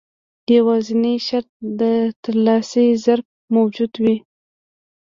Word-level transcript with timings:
يوازنی 0.55 1.15
شرط 1.27 1.49
د 1.79 1.81
ترلاسي 2.23 2.87
ظرف 3.05 3.27
موجود 3.55 3.93
وي. 4.03 4.17